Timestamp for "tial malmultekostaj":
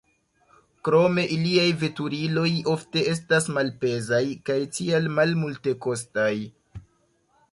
4.79-6.33